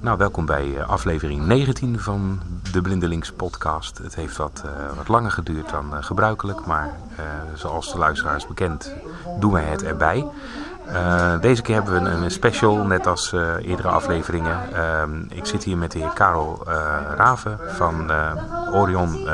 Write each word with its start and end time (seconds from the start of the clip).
Nou, 0.00 0.18
welkom 0.18 0.46
bij 0.46 0.66
uh, 0.66 0.88
aflevering 0.88 1.46
19 1.46 2.00
van 2.00 2.40
de 2.72 2.80
Blindelings 2.80 3.32
podcast. 3.32 3.98
Het 3.98 4.14
heeft 4.14 4.36
wat, 4.36 4.62
uh, 4.66 4.96
wat 4.96 5.08
langer 5.08 5.30
geduurd 5.30 5.70
dan 5.70 5.94
uh, 5.94 6.02
gebruikelijk, 6.02 6.66
maar 6.66 6.90
zoals 7.54 7.92
de 7.92 7.98
luisteraars 7.98 8.46
bekend 8.46 8.92
doen 9.40 9.52
wij 9.52 9.64
het 9.64 9.82
erbij. 9.82 10.26
deze 11.40 11.62
keer 11.62 11.74
hebben 11.74 12.02
we 12.02 12.10
een, 12.10 12.30
special, 12.30 12.86
net 12.86 13.06
als 13.06 13.32
eerdere 13.62 13.88
afleveringen. 13.88 14.72
Ehm, 14.72 15.20
ik 15.28 15.46
zit 15.46 15.64
hier 15.64 15.78
met 15.78 15.92
de 15.92 15.98
heer 15.98 16.12
Karel 16.14 16.62
Raven 17.16 17.58
van 17.68 18.10
Orion. 18.72 19.28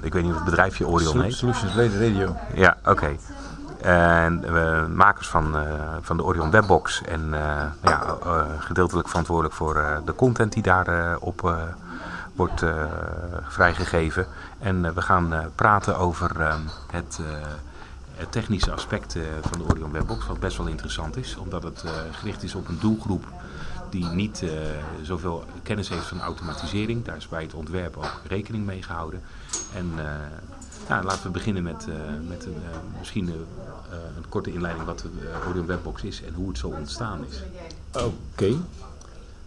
ik 0.00 0.12
weet 0.12 0.22
niet 0.22 0.32
of 0.32 0.36
het 0.36 0.44
bedrijfje 0.44 0.86
Orion 0.86 1.20
heet. 1.20 1.34
Solutions 1.34 1.74
Radio. 1.74 2.36
Ja, 2.54 2.76
oké. 2.84 3.16
En 3.82 4.44
uh, 4.44 4.86
makers 4.86 5.28
van, 5.28 5.56
uh, 5.56 5.62
van 6.00 6.16
de 6.16 6.24
Orion 6.24 6.50
Webbox. 6.50 7.02
En 7.02 7.20
uh, 7.26 7.62
ja, 7.82 8.16
gedeeltelijk 8.58 9.08
verantwoordelijk 9.08 9.54
voor 9.54 10.02
de 10.04 10.14
content 10.14 10.52
die 10.52 10.62
daarop 10.62 11.56
wordt 12.34 12.64
vrijgegeven. 13.48 14.26
En 14.58 14.94
we 14.94 15.02
gaan 15.02 15.34
praten 15.54 15.98
over 15.98 16.30
het, 16.90 17.18
het, 18.16 18.32
technische 18.32 18.72
aspect 18.72 19.16
van 19.40 19.58
de 19.58 19.74
Orion 19.74 19.92
Webbox. 19.92 20.26
Wat 20.26 20.40
best 20.40 20.56
wel 20.56 20.66
interessant 20.66 21.16
is. 21.16 21.36
Omdat 21.36 21.62
het 21.62 21.84
gericht 22.12 22.42
is 22.42 22.54
op 22.54 22.68
een 22.68 22.78
doelgroep 22.80 23.24
die 23.90 24.04
niet 24.04 24.44
zoveel 25.02 25.44
kennis 25.62 25.88
heeft 25.88 26.06
van 26.06 26.20
automatisering. 26.20 27.04
Daar 27.04 27.16
is 27.16 27.28
bij 27.28 27.42
het 27.42 27.54
ontwerp 27.54 27.96
ook 27.96 28.20
rekening 28.26 28.66
mee 28.66 28.82
gehouden. 28.82 29.22
En 29.74 29.90
nou, 30.88 31.04
laten 31.04 31.22
we 31.22 31.30
beginnen 31.30 31.62
met, 31.62 31.86
uh, 31.88 31.94
met 32.28 32.44
een, 32.44 32.54
misschien 32.98 33.28
een 34.16 34.28
korte 34.28 34.52
inleiding 34.52 34.86
wat 34.86 34.98
de 34.98 35.48
Orion 35.48 35.66
Webbox 35.66 36.02
is 36.02 36.22
en 36.22 36.34
hoe 36.34 36.48
het 36.48 36.58
zo 36.58 36.68
ontstaan 36.68 37.24
is. 37.28 37.42
Oké. 38.02 38.54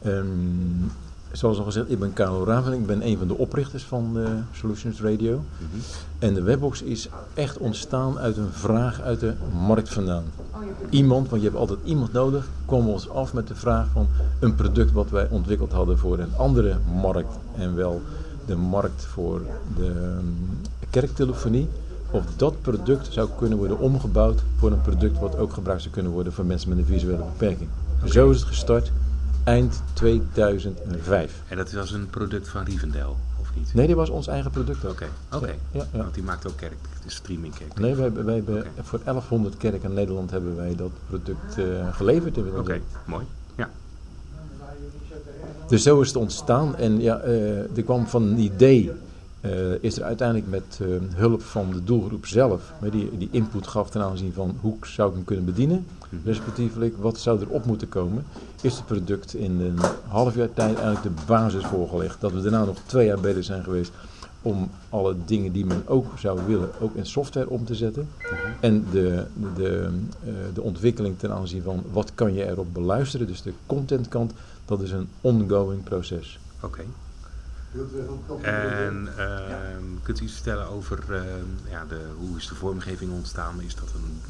Um, 0.06 0.92
zoals 1.38 1.58
al 1.58 1.64
gezegd, 1.64 1.92
ik 1.92 2.00
ben 2.00 2.14
Carlo 2.14 2.44
Raven. 2.44 2.74
Ik 2.74 2.86
ben 2.86 3.08
een 3.08 3.18
van 3.18 3.28
de 3.28 3.38
oprichters 3.38 3.84
van 3.84 4.18
Solutions 4.52 5.02
Radio. 5.02 5.38
Mm 5.38 5.68
-hmm. 5.72 5.80
En 6.20 6.34
de 6.34 6.42
Webbox 6.42 6.82
is 6.82 7.10
echt 7.34 7.58
ontstaan 7.58 8.20
uit 8.20 8.38
een 8.38 8.52
vraag 8.52 9.02
uit 9.02 9.20
de 9.20 9.34
markt 9.68 9.94
vandaan. 9.94 10.24
Iemand, 10.90 11.30
want 11.30 11.42
je 11.42 11.48
hebt 11.48 11.60
altijd 11.60 11.80
iemand 11.84 12.14
nodig, 12.14 12.48
kwam 12.66 12.90
ons 12.90 13.10
af 13.10 13.34
met 13.34 13.48
de 13.48 13.56
vraag 13.56 13.88
van 13.94 14.08
een 14.40 14.56
product 14.56 14.92
wat 14.92 15.10
wij 15.10 15.28
ontwikkeld 15.30 15.72
hadden 15.72 15.98
voor 15.98 16.20
een 16.20 16.36
andere 16.38 16.78
markt. 17.02 17.38
En 17.56 17.76
wel 17.76 18.02
de 18.46 18.56
markt 18.56 19.06
voor 19.06 19.42
de 19.76 19.86
um, 19.86 20.36
kerktelefonie. 20.90 21.68
Of 22.12 22.24
dat 22.36 22.62
product 22.62 23.14
zou 23.14 23.30
kunnen 23.38 23.58
worden 23.58 23.80
omgebouwd 23.80 24.44
voor 24.58 24.72
een 24.72 24.82
product 24.82 25.20
wat 25.20 25.38
ook 25.38 25.54
gebruikt 25.54 25.82
zou 25.82 25.94
kunnen 25.94 26.12
worden 26.12 26.34
voor 26.34 26.46
mensen 26.46 26.70
met 26.70 26.78
een 26.78 26.86
visuele 26.86 27.18
beperking. 27.18 27.70
Okay. 27.98 28.10
Zo 28.10 28.30
is 28.30 28.40
het 28.40 28.48
gestart 28.48 28.92
eind 29.44 29.82
2005. 29.94 31.42
En 31.48 31.58
dat 31.58 31.72
was 31.72 31.92
een 31.92 32.08
product 32.10 32.50
van 32.50 32.64
Rivendell, 32.64 33.06
of 33.42 33.56
niet? 33.56 33.74
Nee, 33.74 33.86
die 33.88 33.96
was 33.96 34.10
ons 34.10 34.28
eigen 34.28 34.52
product. 34.52 34.86
Oké, 34.86 35.08
oké. 35.26 35.36
Okay. 35.44 35.60
Ja, 35.72 35.86
ja. 35.92 35.98
Want 35.98 36.14
die 36.14 36.24
maakt 36.24 36.48
ook 36.48 36.58
kerk, 36.58 36.78
de 37.04 37.12
streamingkerk. 37.12 37.80
Nee, 37.80 37.96
wij, 37.96 38.14
wij 38.14 38.36
hebben 38.36 38.58
okay. 38.58 38.72
voor 38.82 39.00
1100 39.04 39.58
kerken 39.58 39.90
in 39.90 39.96
Nederland 39.96 40.32
hebben 40.32 40.56
wij 40.56 40.76
dat 40.76 40.92
product 41.08 41.58
uh, 41.58 41.94
geleverd. 41.96 42.38
Oké, 42.38 42.82
mooi. 43.06 43.26
Ja. 43.56 43.70
Dus 45.68 45.84
zo 45.84 46.02
is 46.02 46.08
het 46.08 46.18
ontstaan. 46.18 46.76
En 46.76 47.02
ja, 47.02 47.24
uh, 47.24 47.78
er 47.78 47.84
kwam 47.84 48.08
van 48.08 48.24
een 48.24 48.40
idee 48.40 48.92
uh, 49.46 49.52
is 49.80 49.98
er 49.98 50.04
uiteindelijk 50.04 50.50
met 50.50 50.80
uh, 50.82 50.88
hulp 51.16 51.42
van 51.42 51.72
de 51.72 51.84
doelgroep 51.84 52.26
zelf, 52.26 52.74
die, 52.92 53.18
die 53.18 53.30
input 53.32 53.68
gaf 53.68 53.90
ten 53.90 54.02
aanzien 54.02 54.34
van 54.34 54.58
hoe 54.62 54.76
zou 54.82 55.10
ik 55.10 55.16
hem 55.16 55.26
kunnen 55.26 55.46
bedienen, 55.46 55.86
respectievelijk 56.24 56.98
wat 56.98 57.18
zou 57.20 57.42
er 57.42 57.50
op 57.50 57.66
moeten 57.66 57.90
komen, 57.90 58.26
is 58.62 58.76
het 58.76 58.86
product 58.86 59.34
in 59.34 59.60
een 59.60 59.80
half 60.08 60.36
jaar 60.36 60.54
tijd 60.54 60.76
eigenlijk 60.78 61.16
de 61.16 61.24
basis 61.26 61.66
voorgelegd. 61.66 62.22
Dat 62.22 62.32
we 62.32 62.42
daarna 62.42 62.66
nog 62.66 62.78
twee 62.86 63.06
jaar 63.06 63.20
bezig 63.20 63.44
zijn 63.44 63.64
geweest 63.64 63.92
om 64.42 64.70
alle 64.90 65.16
dingen 65.26 65.52
die 65.52 65.66
men 65.66 65.84
ook 65.88 66.06
zou 66.18 66.40
willen, 66.48 66.70
ook 66.80 66.96
in 66.96 67.06
software 67.06 67.50
om 67.50 67.66
te 67.66 67.76
zetten. 67.76 68.10
En 68.60 68.86
de, 68.92 69.26
de, 69.56 69.90
uh, 70.26 70.34
de 70.54 70.62
ontwikkeling 70.62 71.18
ten 71.18 71.32
aanzien 71.32 71.62
van 71.62 71.84
wat 71.92 72.12
kan 72.16 72.34
je 72.34 72.48
erop 72.48 72.74
beluisteren, 72.74 73.28
dus 73.28 73.42
de 73.42 73.54
contentkant, 73.66 74.34
dat 74.66 74.82
is 74.82 74.92
een 74.92 75.08
ongoing 75.22 75.84
proces. 75.84 76.40
Oké. 76.56 76.66
Okay. 76.66 76.86
En 78.42 79.08
uh, 79.18 79.26
kunt 80.04 80.20
u 80.20 80.24
iets 80.24 80.34
vertellen 80.34 80.68
over 80.68 81.00
uh, 81.10 81.22
ja, 81.70 81.86
de, 81.90 82.00
hoe 82.18 82.38
is 82.38 82.48
de 82.48 82.56
vormgeving 82.56 83.12
ontstaan? 83.12 83.62
Is 83.62 83.76
dat 83.76 83.90
een, 83.96 84.22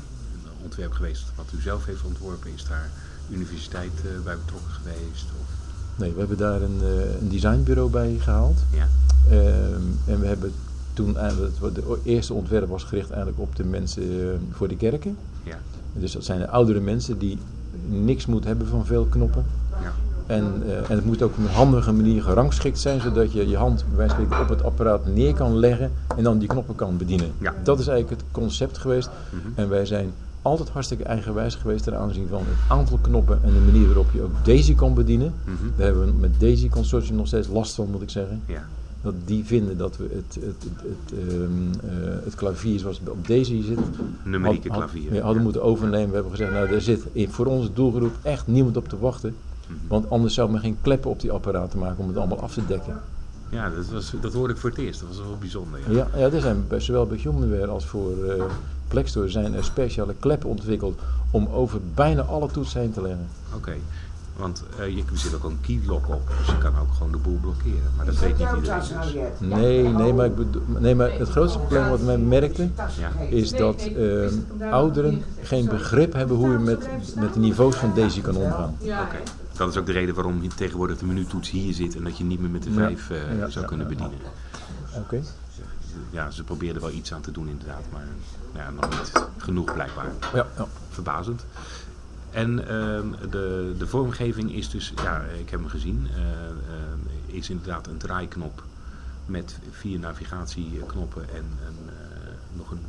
een, 0.44 0.52
ontwerp 0.64 0.92
geweest 0.92 1.26
wat 1.36 1.46
u 1.58 1.62
zelf 1.62 1.86
heeft 1.86 2.04
ontworpen? 2.04 2.54
Is 2.54 2.66
daar 2.68 2.90
universiteit 3.30 3.92
uh, 4.06 4.24
bij 4.24 4.38
betrokken 4.38 4.72
geweest? 4.72 5.26
Of? 5.42 5.48
Nee, 5.96 6.12
we 6.12 6.20
hebben 6.20 6.38
daar 6.38 6.62
een, 6.62 6.80
eh, 6.82 7.22
een 7.22 7.30
designbureau 7.30 7.90
bij 7.90 8.18
gehaald. 8.20 8.60
Ja. 8.70 8.88
Ehm, 9.30 9.82
en 10.06 10.20
we 10.20 10.26
hebben 10.26 10.54
toen 10.94 11.18
eigenlijk, 11.18 11.76
de 11.76 12.00
eerste 12.04 12.34
ontwerp 12.34 12.70
was 12.70 12.84
gericht 12.84 13.10
eigenlijk 13.10 13.40
op 13.40 13.56
de 13.56 13.64
mensen 13.64 14.40
voor 14.52 14.68
de 14.68 14.78
kerken. 14.78 15.18
Ja. 15.44 15.58
Dus 15.94 16.12
dat 16.12 16.24
zijn 16.24 16.40
de 16.40 16.50
oudere 16.50 16.80
mensen 16.80 17.18
die 17.18 17.38
niks 17.88 18.26
moeten 18.26 18.50
hebben 18.50 18.68
van 18.68 18.86
veel 18.86 19.06
knoppen. 19.06 19.46
Ja. 19.82 19.94
En, 20.26 20.64
uh, 20.66 20.78
en 20.78 20.96
het 20.96 21.06
moet 21.06 21.22
ook 21.22 21.32
op 21.32 21.38
een 21.38 21.52
handige 21.52 21.92
manier 21.92 22.24
gerangschikt 22.24 22.80
zijn, 22.80 23.02
zodat 23.02 23.32
je 23.32 23.50
je 23.50 23.58
hand 23.58 23.86
bij 23.96 24.10
spreken 24.10 24.42
op 24.42 24.50
het 24.50 24.64
apparaat 24.64 25.06
neer 25.06 25.34
kan 25.34 25.58
leggen 25.58 25.92
en 26.18 26.24
dan 26.24 26.38
die 26.38 26.48
knoppen 26.48 26.76
kan 26.76 26.98
bedienen. 26.98 27.32
Ja. 27.38 27.54
Dat 27.64 27.80
is 27.80 27.88
eigenlijk 27.88 28.22
het 28.22 28.32
concept 28.32 28.78
geweest. 28.78 29.10
Mm 29.10 29.40
-hmm. 29.40 29.52
En 29.56 29.70
wij 29.70 29.86
zijn 29.86 30.12
altijd 30.42 30.70
hartstikke 30.70 31.04
eigenwijs 31.04 31.56
geweest 31.56 31.84
ten 31.84 31.98
aanzien 31.98 32.28
van 32.28 32.40
het 32.40 32.58
aantal 32.70 32.98
knoppen 33.02 33.40
en 33.44 33.54
de 33.54 33.72
manier 33.72 33.86
waarop 33.86 34.12
je 34.14 34.22
ook 34.22 34.46
Daisy 34.46 34.76
kan 34.76 34.94
bedienen. 34.94 35.34
Mm 35.46 35.56
-hmm. 35.56 35.72
Daar 35.76 35.86
hebben 35.86 36.06
we 36.06 36.12
met 36.20 36.40
Daisy 36.40 36.70
Consortium 36.70 37.16
nog 37.16 37.28
steeds 37.28 37.48
last 37.48 37.76
van, 37.76 37.88
moet 37.92 38.02
ik 38.02 38.10
zeggen. 38.10 38.42
Ja. 38.46 38.66
Dat 39.02 39.14
die 39.26 39.46
vinden 39.46 39.78
dat 39.78 39.98
we 39.98 40.04
het, 40.04 40.36
het, 40.36 40.64
het, 40.64 40.82
het, 40.82 41.20
um, 41.30 41.70
uh, 41.84 41.92
het 42.24 42.36
klavier 42.36 42.80
zoals 42.80 43.00
het 43.00 43.10
op 43.10 43.28
Daisy 43.28 43.64
zit, 43.64 43.80
numerieke 44.24 44.70
klavier. 44.70 45.12
Had, 45.12 45.20
hadden 45.20 45.38
ja. 45.38 45.44
moeten 45.44 45.64
overnemen. 45.64 46.08
We 46.08 46.14
hebben 46.14 46.32
gezegd, 46.32 46.52
nou 46.52 46.70
daar 46.70 46.82
zit 46.82 47.04
voor 47.16 47.46
onze 47.46 47.74
doelgroep 47.74 48.14
echt 48.22 48.48
niemand 48.48 48.78
op 48.78 48.88
te 48.88 49.00
wachten. 49.00 49.36
Want 49.88 50.10
anders 50.10 50.34
zou 50.34 50.52
men 50.52 50.60
geen 50.60 50.78
kleppen 50.82 51.10
op 51.10 51.20
die 51.20 51.32
apparaten 51.32 51.80
maken 51.80 52.00
om 52.00 52.08
het 52.08 52.18
allemaal 52.18 52.42
af 52.42 52.54
te 52.54 52.66
dekken. 52.66 53.02
Ja, 53.50 53.70
dat, 53.70 53.90
was, 53.90 54.14
dat 54.22 54.34
hoorde 54.34 54.54
ik 54.54 54.60
voor 54.60 54.70
het 54.70 54.80
eerst. 54.80 55.00
Dat 55.00 55.10
was 55.10 55.18
wel 55.18 55.38
bijzonder. 55.38 55.80
Ja, 55.88 55.96
ja, 55.96 56.08
ja 56.20 56.32
er 56.32 56.42
zijn 56.42 56.68
bij, 56.68 56.80
zowel 56.80 57.08
bij 57.08 57.18
Humanware 57.18 57.68
als 57.68 57.86
voor 57.86 58.12
uh, 58.26 58.44
Plexstore 58.88 59.30
zijn 59.30 59.54
er 59.54 59.64
speciale 59.64 60.16
kleppen 60.20 60.50
ontwikkeld 60.50 61.00
om 61.32 61.48
over 61.48 61.80
bijna 61.94 62.22
alle 62.22 62.52
toetsen 62.52 62.80
heen 62.80 62.92
te 62.92 63.02
leggen. 63.02 63.28
Oké. 63.48 63.58
Okay. 63.58 63.80
Want 64.36 64.64
uh, 64.80 64.88
je 64.88 65.04
zit 65.14 65.36
ook 65.36 65.44
een 65.44 65.62
keylock 65.62 66.10
op, 66.10 66.22
dus 66.38 66.48
je 66.48 66.58
kan 66.58 66.78
ook 66.80 66.94
gewoon 66.94 67.12
de 67.12 67.18
boel 67.18 67.38
blokkeren. 67.42 67.92
Maar 67.98 68.06
dat 68.06 68.20
weet 68.20 68.38
niet 68.38 68.48
iedereen 68.56 68.82
dus. 68.82 69.40
Nee, 69.40 69.88
nee 69.88 70.14
maar, 70.14 70.26
ik 70.26 70.36
bedoel, 70.36 70.62
nee, 70.68 70.96
maar 70.96 71.12
het 71.12 71.30
grootste 71.30 71.60
probleem 71.60 71.90
wat 71.90 72.02
men 72.02 72.28
merkte, 72.28 72.70
ja. 73.00 73.10
is 73.30 73.52
dat 73.52 73.90
uh, 73.98 74.28
ouderen 74.72 75.24
geen 75.42 75.66
begrip 75.66 76.14
hebben 76.14 76.38
hoe 76.38 76.52
je 76.52 76.58
met, 76.58 76.88
met 77.16 77.34
de 77.34 77.40
niveaus 77.40 77.76
van 77.76 77.94
Daisy 77.96 78.22
kan 78.22 78.36
omgaan. 78.36 78.76
Oké. 78.80 78.92
Okay. 78.92 79.22
Dat 79.54 79.70
is 79.70 79.78
ook 79.78 79.86
de 79.86 79.92
reden 79.92 80.16
waarom 80.16 80.56
tegenwoordig 80.56 80.98
de 80.98 81.06
menutoets 81.06 81.50
hier 81.50 81.74
zit 81.74 81.96
en 81.96 82.04
dat 82.04 82.18
je 82.18 82.24
niet 82.24 82.40
meer 82.40 82.50
met 82.50 82.64
de 82.64 82.72
vijf 82.72 83.10
uh, 83.10 83.18
ja, 83.18 83.50
zou 83.50 83.62
ja, 83.62 83.68
kunnen 83.68 83.88
bedienen. 83.88 84.18
Oké. 84.90 85.00
Okay. 85.00 85.24
Ja, 86.10 86.32
ze 86.32 86.44
probeerden 86.44 86.82
wel 86.82 86.92
iets 86.92 87.14
aan 87.14 87.22
te 87.22 87.32
doen 87.32 87.48
inderdaad, 87.48 87.84
maar 87.92 88.08
ja, 88.56 88.70
nog 88.70 88.90
niet 88.90 89.12
genoeg 89.38 89.74
blijkbaar. 89.74 90.12
Ja, 90.34 90.48
ja. 90.58 90.68
Verbazend. 90.90 91.46
En 92.34 92.52
uh, 92.52 92.68
de, 93.30 93.76
de 93.78 93.88
vormgeving 93.88 94.56
is 94.56 94.70
dus, 94.70 94.94
ja, 95.04 95.22
ik 95.40 95.50
heb 95.50 95.60
hem 95.60 95.70
gezien, 95.70 96.08
uh, 96.12 96.18
uh, 96.18 97.36
is 97.36 97.50
inderdaad 97.50 97.88
een 97.88 97.98
draaiknop 97.98 98.64
met 99.26 99.60
vier 99.72 100.00
navigatieknoppen 100.00 101.22
en 101.30 101.46
een, 101.68 101.90
nog 102.54 102.72
een, 102.72 102.86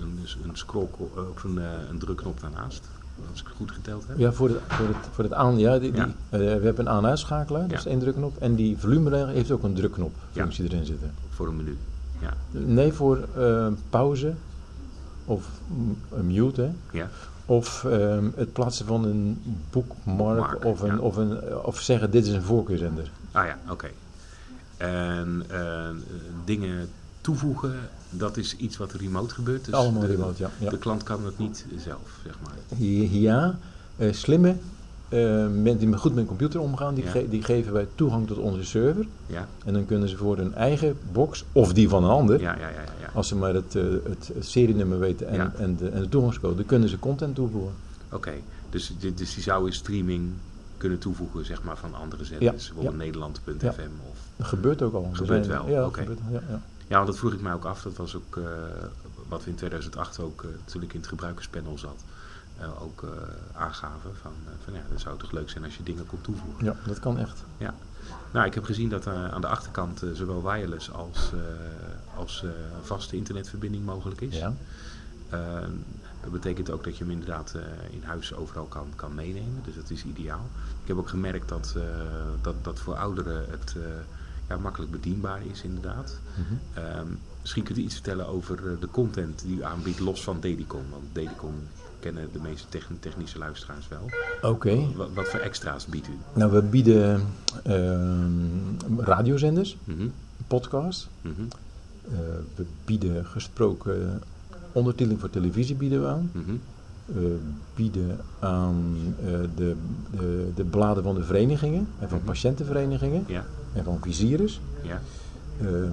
een, 0.00 0.18
een 0.48 0.56
scroll, 0.56 0.88
of 1.34 1.44
een, 1.44 1.56
een 1.90 1.98
drukknop 1.98 2.40
daarnaast. 2.40 2.88
Als 3.30 3.40
ik 3.40 3.46
het 3.46 3.56
goed 3.56 3.70
geteld 3.70 4.04
heb. 4.06 4.18
Ja, 4.18 4.32
voor 4.32 4.48
het, 4.48 4.60
voor 4.68 4.86
het, 4.86 4.96
voor 5.12 5.24
het 5.24 5.32
aan, 5.32 5.58
ja, 5.58 5.78
die, 5.78 5.94
ja. 5.94 6.04
Die, 6.04 6.38
we 6.38 6.44
hebben 6.44 6.78
een 6.78 6.88
aan-uitschakelaar, 6.88 7.68
dat 7.68 7.78
is 7.78 7.86
één 7.86 7.98
drukknop. 7.98 8.36
En 8.38 8.54
die 8.54 8.78
volumeregel 8.78 9.26
heeft 9.26 9.50
ook 9.50 9.62
een 9.62 9.74
drukknop 9.74 10.14
functie 10.32 10.64
ja. 10.64 10.70
erin 10.70 10.84
zitten. 10.84 11.12
Voor 11.30 11.48
een 11.48 11.56
menu, 11.56 11.76
ja. 12.20 12.36
Nee, 12.50 12.92
voor 12.92 13.28
pauze 13.90 14.34
of 15.30 15.48
mute, 16.22 16.60
hè. 16.60 16.98
Ja. 16.98 17.08
Of 17.46 17.84
um, 17.84 18.32
het 18.36 18.52
plaatsen 18.52 18.86
van 18.86 19.04
een 19.04 19.42
boekmark 19.70 20.38
Mark, 20.38 20.64
of, 20.64 20.80
een, 20.80 20.94
ja. 20.94 20.98
of, 20.98 21.16
een, 21.16 21.56
of 21.56 21.80
zeggen 21.80 22.10
dit 22.10 22.26
is 22.26 22.32
een 22.32 22.42
voorkeurzender. 22.42 23.10
Ah 23.32 23.46
ja, 23.46 23.58
oké. 23.62 23.72
Okay. 23.72 23.92
En 24.76 25.44
uh, 25.50 25.88
dingen 26.44 26.88
toevoegen, 27.20 27.74
dat 28.10 28.36
is 28.36 28.56
iets 28.56 28.76
wat 28.76 28.92
remote 28.92 29.34
gebeurt. 29.34 29.64
Dus 29.64 29.74
Allemaal 29.74 30.00
de, 30.00 30.06
remote, 30.06 30.42
ja, 30.42 30.50
ja. 30.58 30.70
De 30.70 30.78
klant 30.78 31.02
kan 31.02 31.24
het 31.24 31.38
niet 31.38 31.66
zelf, 31.76 32.20
zeg 32.24 32.36
maar. 32.42 32.78
Ja, 33.10 33.58
uh, 33.96 34.12
slimme 34.12 34.56
uh, 35.10 35.46
mensen 35.48 35.78
die 35.78 35.96
goed 35.96 36.10
met 36.10 36.20
een 36.20 36.26
computer 36.26 36.60
omgaan, 36.60 36.94
die, 36.94 37.04
Ja. 37.04 37.10
ge 37.10 37.28
die 37.28 37.42
geven 37.42 37.72
wij 37.72 37.86
toegang 37.94 38.26
tot 38.26 38.38
onze 38.38 38.64
server. 38.64 39.06
Ja, 39.26 39.48
En 39.64 39.72
dan 39.72 39.86
kunnen 39.86 40.08
ze 40.08 40.16
voor 40.16 40.36
hun 40.36 40.54
eigen 40.54 40.98
box, 41.12 41.44
of 41.52 41.72
die 41.72 41.88
van 41.88 42.04
een 42.04 42.10
ander, 42.10 42.40
ja, 42.40 42.52
ja, 42.52 42.60
ja. 42.60 42.68
ja, 42.68 42.80
ja. 43.00 43.10
als 43.14 43.28
ze 43.28 43.36
maar 43.36 43.54
het, 43.54 43.74
uh, 43.74 43.82
het, 44.04 44.32
serienummer 44.38 44.98
weten 44.98 45.28
en, 45.28 45.52
en, 45.58 45.76
de, 45.76 45.88
en 45.88 46.00
de 46.00 46.08
toegangscode, 46.08 46.54
dan 46.54 46.66
kunnen 46.66 46.88
ze 46.88 46.98
content 46.98 47.34
toevoegen. 47.34 47.72
Oké, 48.10 48.32
dus, 48.70 48.94
dus 48.98 49.34
die 49.34 49.42
zou 49.42 49.66
in 49.66 49.72
streaming 49.72 50.30
kunnen 50.76 50.98
toevoegen 50.98 51.44
zeg 51.44 51.62
maar, 51.62 51.76
van 51.76 51.94
andere 51.94 52.24
zenders. 52.24 52.66
Bijvoorbeeld 52.66 52.96
Nederland.fm 52.96 53.90
of 54.10 54.18
Dat 54.36 54.46
gebeurt 54.46 54.82
ook 54.82 54.94
al. 54.94 55.08
Gebeurt 55.12 55.46
wel, 55.46 55.68
Ja, 55.68 55.88
gebeurt, 55.92 56.18
ja, 56.30 56.40
ja. 56.48 56.60
Ja, 56.90 56.96
want 56.96 57.06
dat 57.06 57.18
vroeg 57.18 57.32
ik 57.32 57.40
mij 57.40 57.52
ook 57.52 57.64
af. 57.64 57.82
Dat 57.82 57.96
was 57.96 58.16
ook 58.16 58.36
eh, 58.36 58.44
wat 59.28 59.44
we 59.44 59.50
in 59.50 59.56
2008 59.56 60.20
ook, 60.20 60.42
eh, 60.42 60.48
toen 60.64 60.82
ik 60.82 60.92
in 60.92 61.00
het 61.00 61.08
gebruikerspanel 61.08 61.78
zat, 61.78 62.04
eh, 62.60 62.82
ook 62.82 63.02
eh, 63.02 63.10
aangaven. 63.52 64.16
Van, 64.16 64.32
eh, 64.46 64.52
van 64.64 64.72
ja, 64.72 64.80
het 64.88 65.00
zou 65.00 65.18
toch 65.18 65.32
leuk 65.32 65.50
zijn 65.50 65.64
als 65.64 65.76
je 65.76 65.82
dingen 65.82 66.06
kon 66.06 66.20
toevoegen. 66.20 66.64
ja, 66.64 66.76
dat 66.86 66.98
kan 66.98 67.18
echt. 67.18 67.44
Ja. 67.56 67.74
Nou, 68.32 68.46
ik 68.46 68.54
heb 68.54 68.64
gezien 68.64 68.88
dat 68.88 69.06
er 69.06 69.30
aan 69.30 69.40
de 69.40 69.46
achterkant 69.46 70.02
zowel 70.12 70.42
wireless 70.42 70.92
als, 70.92 71.32
als 72.16 72.44
vaste 72.82 73.16
internetverbinding 73.16 73.84
mogelijk 73.84 74.20
is. 74.20 74.36
Ja. 74.36 74.54
Eh, 75.28 75.68
dat 76.20 76.32
betekent 76.32 76.70
ook 76.70 76.84
dat 76.84 76.96
je 76.96 77.04
hem 77.04 77.12
inderdaad 77.12 77.54
in 77.90 78.02
huis 78.02 78.34
overal 78.34 78.64
kan, 78.64 78.88
kan 78.96 79.14
meenemen. 79.14 79.62
Dus 79.64 79.74
dat 79.74 79.90
is 79.90 80.04
ideaal. 80.04 80.48
Ik 80.82 80.88
heb 80.88 80.96
ook 80.96 81.08
gemerkt 81.08 81.48
dat, 81.48 81.76
dat, 82.40 82.54
dat 82.62 82.78
voor 82.78 82.94
ouderen 82.96 83.44
het 83.50 83.76
ja, 84.50 84.56
makkelijk 84.58 84.90
bedienbaar 84.92 85.40
is 85.50 85.62
inderdaad. 85.62 86.20
Ehm, 86.74 87.06
misschien 87.40 87.62
kunt 87.62 87.78
u 87.78 87.82
iets 87.82 87.94
vertellen 87.94 88.26
over 88.26 88.56
eh, 88.72 88.80
de 88.80 88.88
content 88.90 89.42
die 89.42 89.56
u 89.56 89.62
aanbiedt 89.64 89.98
los 90.00 90.22
van 90.24 90.40
Dedicon. 90.40 90.82
Want 90.90 91.04
Dedicon 91.12 91.54
kennen 92.00 92.28
de 92.32 92.40
meeste 92.40 92.68
techn- 92.68 92.98
technische 93.00 93.38
luisteraars 93.38 93.88
wel. 93.88 94.10
Oké. 94.50 94.92
Wat, 94.96 95.08
wat 95.14 95.28
voor 95.28 95.40
extra's 95.40 95.86
biedt 95.86 96.08
u? 96.08 96.12
Nou, 96.34 96.52
we 96.52 96.62
bieden 96.62 97.26
ehm, 97.64 99.00
radiozenders, 99.00 99.76
Mhm, 99.84 100.08
podcasts. 100.46 101.08
mhm, 101.20 101.32
Eh, 102.04 102.16
we 102.54 102.64
bieden 102.84 103.26
gesproken 103.26 104.22
ondertiteling 104.72 105.20
voor 105.20 105.30
televisie 105.30 105.74
bieden 105.76 106.00
we 106.00 106.06
aan. 106.08 106.30
We 107.04 107.38
bieden 107.74 108.18
aan 108.40 108.96
eh, 109.24 109.24
de, 109.56 109.76
de, 110.10 110.50
de 110.54 110.64
bladen 110.64 111.02
van 111.02 111.14
de 111.14 111.22
verenigingen 111.24 111.88
en 111.98 112.08
van 112.08 112.18
Mhm. 112.18 112.26
patiëntenverenigingen 112.26 113.24
Ja, 113.26 113.44
en 113.72 113.84
van 113.84 113.98
Visierus. 114.00 114.60
ja. 114.82 115.00
Ehm, 115.60 115.92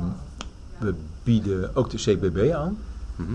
we 0.77 0.94
bieden 1.24 1.75
ook 1.75 1.89
de 1.89 1.97
CBB 1.97 2.51
aan. 2.53 2.77
mhm. 3.15 3.31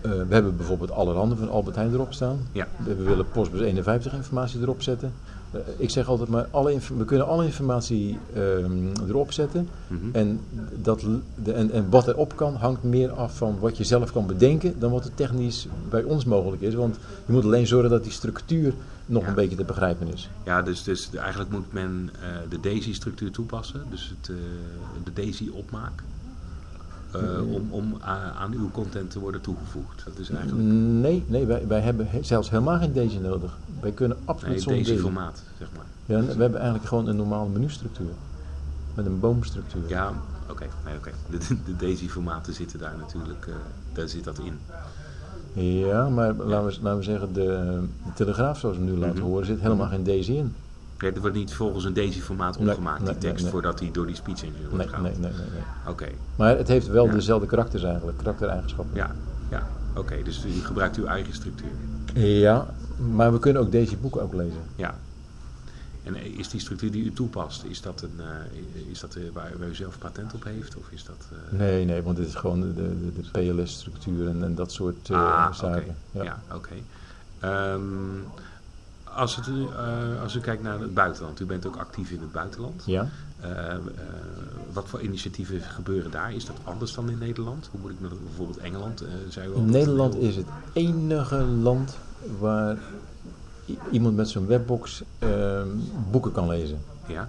Eh, 0.00 0.10
we 0.10 0.34
hebben 0.34 0.56
bijvoorbeeld 0.56 0.90
allerhande 0.90 1.36
van 1.36 1.50
Albert 1.50 1.76
Heijn 1.76 1.92
erop 1.92 2.12
staan. 2.12 2.38
Ja. 2.52 2.68
We 2.84 2.94
willen 2.94 3.28
Postbus 3.30 3.60
51 3.60 4.12
informatie 4.12 4.60
erop 4.60 4.82
zetten. 4.82 5.12
Eh, 5.52 5.60
ik 5.76 5.90
zeg 5.90 6.08
altijd 6.08 6.28
maar, 6.28 6.46
alle 6.50 6.78
we 6.96 7.04
kunnen 7.04 7.26
alle 7.26 7.44
informatie 7.44 8.18
ehm, 8.34 9.08
erop 9.08 9.32
zetten. 9.32 9.68
mhm. 9.88 10.00
En, 10.12 10.40
dat, 10.82 11.04
de, 11.34 11.52
en, 11.52 11.70
en 11.70 11.90
wat 11.90 12.08
erop 12.08 12.36
kan, 12.36 12.54
hangt 12.54 12.82
meer 12.82 13.10
af 13.10 13.36
van 13.36 13.58
wat 13.60 13.76
je 13.76 13.84
zelf 13.84 14.12
kan 14.12 14.26
bedenken 14.26 14.74
dan 14.78 14.90
wat 14.90 15.04
er 15.04 15.14
technisch 15.14 15.66
bij 15.88 16.02
ons 16.02 16.24
mogelijk 16.24 16.62
is. 16.62 16.74
Want 16.74 16.98
je 17.26 17.32
moet 17.32 17.44
alleen 17.44 17.66
zorgen 17.66 17.90
dat 17.90 18.02
die 18.02 18.12
structuur 18.12 18.74
nog 19.06 19.22
Ja. 19.22 19.28
een 19.28 19.34
beetje 19.34 19.56
te 19.56 19.64
begrijpen 19.64 20.06
is. 20.12 20.30
Ja, 20.44 20.62
dus, 20.62 20.82
dus 20.82 21.10
eigenlijk 21.14 21.50
moet 21.50 21.72
men 21.72 22.10
eh, 22.20 22.28
de 22.48 22.60
DAISY-structuur 22.60 23.30
toepassen. 23.30 23.82
Dus 23.90 24.14
het, 24.20 24.28
eh, 24.28 24.36
de 25.04 25.12
DAISY-opmaak. 25.12 26.02
Eh, 27.12 27.52
om 27.52 27.70
om 27.72 27.94
a- 28.04 28.32
aan 28.32 28.52
uw 28.52 28.70
content 28.70 29.10
te 29.10 29.18
worden 29.18 29.40
toegevoegd. 29.40 30.04
Dat 30.04 30.18
is 30.18 30.30
eigenlijk... 30.30 30.68
Nee, 30.68 31.24
nee 31.28 31.46
wij, 31.46 31.66
wij 31.66 31.80
hebben 31.80 32.06
he- 32.08 32.22
zelfs 32.22 32.50
helemaal 32.50 32.78
geen 32.78 32.92
Daisy 32.92 33.18
nodig. 33.18 33.58
Wij 33.80 33.92
kunnen 33.92 34.16
absoluut 34.24 34.54
Nee, 34.54 34.62
zonder 34.62 34.82
Daisy. 34.84 34.90
DAISY-formaat, 35.02 35.42
zeg 35.58 35.68
maar. 35.76 35.86
Ja, 36.04 36.24
we 36.24 36.40
hebben 36.40 36.54
eigenlijk 36.60 36.88
gewoon 36.88 37.06
een 37.08 37.16
normale 37.16 37.48
menustructuur. 37.48 38.12
Met 38.94 39.06
een 39.06 39.20
boomstructuur. 39.20 39.88
Ja, 39.88 40.12
oké. 40.48 40.66
Nee, 40.84 40.96
oké. 40.96 41.10
De, 41.30 41.38
de, 41.64 41.76
DAISY-formaten 41.76 42.52
zitten 42.54 42.78
daar 42.78 42.96
natuurlijk, 42.96 43.46
eh, 43.46 43.54
daar 43.92 44.08
zit 44.08 44.24
dat 44.24 44.38
in. 44.38 44.58
Ja, 45.64 46.08
maar 46.08 46.34
laten 46.34 46.66
we, 46.66 46.82
laten 46.82 46.96
we 46.98 47.02
zeggen, 47.04 47.32
de, 47.32 47.80
de 48.04 48.12
Telegraaf 48.14 48.58
zoals 48.58 48.76
we 48.76 48.82
nu 48.82 48.96
laten 48.96 49.16
Mhm. 49.16 49.24
horen, 49.26 49.46
zit 49.46 49.60
helemaal 49.60 49.88
geen 49.88 50.04
Daisy 50.04 50.32
in. 50.32 50.54
Nee, 51.00 51.12
er 51.12 51.20
wordt 51.20 51.36
niet 51.36 51.54
volgens 51.54 51.84
een 51.84 51.92
DAISY-formaat 51.94 52.56
opgemaakt, 52.56 53.02
nee, 53.02 53.10
die 53.12 53.18
tekst, 53.18 53.42
nee, 53.42 53.52
voordat 53.52 53.78
die 53.78 53.90
door 53.90 54.06
die 54.06 54.16
speech 54.16 54.42
engine 54.42 54.68
wordt 54.68 54.76
Nee, 54.76 54.88
gehaald. 54.88 55.18
nee, 55.18 55.30
nee, 55.30 55.32
nee, 55.40 55.50
nee. 55.50 55.62
Oké, 55.92 56.08
Maar 56.34 56.56
het 56.56 56.68
heeft 56.68 56.86
wel 56.86 57.06
Ja. 57.06 57.12
dezelfde 57.12 57.46
karakters 57.46 57.82
eigenlijk, 57.82 58.18
karaktereigenschappen. 58.18 58.96
ja, 58.96 59.16
ja. 59.48 59.68
Oké, 59.94 60.22
dus 60.22 60.44
u 60.44 60.50
gebruikt 60.50 60.96
uw 60.96 61.04
eigen 61.06 61.34
structuur. 61.34 61.76
Ja, 62.14 62.74
maar 62.96 63.32
we 63.32 63.38
kunnen 63.38 63.62
ook 63.62 63.70
deze 63.70 63.96
boeken 63.96 64.22
ook 64.22 64.34
lezen. 64.34 64.62
Ja. 64.76 65.00
En 66.02 66.16
is 66.16 66.48
die 66.48 66.60
structuur 66.60 66.90
die 66.90 67.04
u 67.04 67.12
toepast, 67.12 67.64
is 67.64 67.80
dat, 67.80 68.02
een, 68.02 68.20
eh, 68.20 68.88
is 68.90 69.00
dat 69.00 69.14
eh, 69.14 69.22
waar, 69.32 69.58
waar 69.58 69.68
u 69.68 69.74
zelf 69.74 69.98
patent 69.98 70.34
op 70.34 70.44
heeft? 70.44 70.76
Of 70.76 70.90
is 70.90 71.04
dat... 71.04 71.30
eh, 71.32 71.58
Nee, 71.58 71.84
nee, 71.84 72.02
want 72.02 72.16
dit 72.16 72.26
is 72.26 72.34
gewoon 72.34 72.60
de, 72.60 72.74
de, 72.74 73.12
de 73.12 73.30
PLS-structuur 73.30 74.28
en, 74.28 74.42
en 74.44 74.54
dat 74.54 74.72
soort 74.72 75.10
ah, 75.10 75.52
zaken. 75.52 75.96
Ja, 76.10 76.42
oké. 76.54 76.74
Ehm, 77.38 77.82
als, 79.14 79.36
het, 79.36 79.46
eh, 79.46 80.22
als 80.22 80.34
u 80.34 80.40
kijkt 80.40 80.62
naar 80.62 80.80
het 80.80 80.94
buitenland, 80.94 81.40
u 81.40 81.44
bent 81.44 81.66
ook 81.66 81.76
actief 81.76 82.10
in 82.10 82.20
het 82.20 82.32
buitenland. 82.32 82.82
Ja? 82.86 83.08
Eh, 83.40 83.74
eh, 83.74 83.78
wat 84.72 84.88
voor 84.88 85.00
initiatieven 85.00 85.60
gebeuren 85.60 86.10
daar? 86.10 86.34
Is 86.34 86.44
dat 86.44 86.56
anders 86.64 86.94
dan 86.94 87.10
in 87.10 87.18
Nederland? 87.18 87.68
Hoe 87.70 87.80
moet 87.80 87.90
ik 87.90 87.96
bijvoorbeeld 88.00 88.58
Engeland? 88.58 89.04
zei 89.28 89.48
u 89.48 89.54
al, 89.54 89.60
Nederland 89.60 90.16
is 90.16 90.36
het 90.36 90.46
enige 90.72 91.36
land 91.44 91.96
waar 92.38 92.78
iemand 93.90 94.16
met 94.16 94.28
zo'n 94.28 94.46
webbox 94.46 95.02
ehm, 95.18 95.68
boeken 96.10 96.32
kan 96.32 96.48
lezen. 96.48 96.78
Ja? 97.06 97.28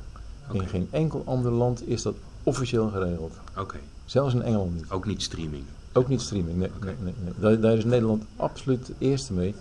In 0.52 0.68
geen 0.68 0.88
enkel 0.92 1.24
ander 1.26 1.52
land 1.52 1.88
is 1.88 2.02
dat 2.02 2.16
officieel 2.44 2.90
geregeld. 2.90 3.34
oké. 3.58 3.78
Zelfs 4.06 4.34
in 4.34 4.42
Engeland 4.42 4.76
niet. 4.76 4.92
ook 4.92 5.06
niet 5.06 5.22
streaming. 5.22 5.64
Ook 5.94 6.08
niet 6.08 6.22
streaming, 6.22 6.58
nee. 6.58 6.70
Nee, 6.84 6.96
nee, 7.04 7.14
nee. 7.24 7.34
Daar, 7.40 7.60
daar 7.60 7.78
is 7.78 7.86
Nederland 7.86 8.24
absoluut 8.36 8.86
de 8.86 8.94
eerste 8.98 9.34
mee. 9.34 9.56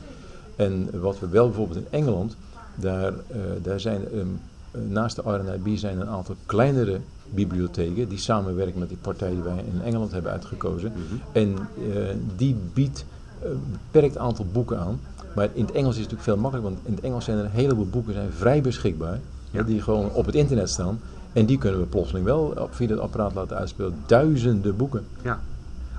En 0.60 1.00
wat 1.00 1.18
we 1.18 1.28
wel 1.28 1.46
bijvoorbeeld 1.46 1.78
in 1.78 1.86
Engeland, 1.90 2.36
daar, 2.74 3.12
eh, 3.12 3.40
daar 3.62 3.80
zijn 3.80 4.08
ehm, 4.08 4.26
eh, 4.70 4.80
naast 4.88 5.16
de 5.16 5.22
RNIB 5.24 5.78
zijn 5.78 6.00
een 6.00 6.08
aantal 6.08 6.34
kleinere 6.46 7.00
bibliotheken 7.30 8.08
die 8.08 8.18
samenwerken 8.18 8.78
met 8.78 8.88
die 8.88 8.98
partij 9.00 9.30
die 9.30 9.42
wij 9.42 9.64
in 9.72 9.82
Engeland 9.82 10.12
hebben 10.12 10.32
uitgekozen. 10.32 10.92
Mhm. 10.92 11.02
En 11.32 11.56
eh, 11.58 12.14
die 12.36 12.56
biedt 12.72 13.04
een 13.42 13.60
beperkt 13.70 14.18
aantal 14.18 14.46
boeken 14.52 14.78
aan. 14.78 15.00
Maar 15.34 15.48
in 15.52 15.64
het 15.64 15.74
Engels 15.74 15.96
is 15.96 16.02
het 16.02 16.10
natuurlijk 16.10 16.22
veel 16.22 16.36
makkelijker, 16.36 16.72
want 16.72 16.86
in 16.86 16.94
het 16.94 17.04
Engels 17.04 17.24
zijn 17.24 17.38
er 17.38 17.44
een 17.44 17.50
heleboel 17.50 17.88
boeken 17.88 18.12
zijn 18.12 18.32
vrij 18.32 18.60
beschikbaar. 18.60 19.20
Ja. 19.50 19.62
Die 19.62 19.80
gewoon 19.82 20.10
op 20.12 20.26
het 20.26 20.34
internet 20.34 20.70
staan. 20.70 21.00
En 21.32 21.46
die 21.46 21.58
kunnen 21.58 21.80
we 21.80 21.86
plotseling 21.86 22.24
wel 22.24 22.68
via 22.70 22.88
het 22.88 22.98
apparaat 22.98 23.34
laten 23.34 23.56
uitspelen. 23.56 23.94
Duizenden 24.06 24.76
boeken. 24.76 25.06
Ja, 25.22 25.40